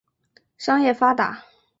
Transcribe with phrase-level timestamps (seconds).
[0.57, 1.43] 商业发达。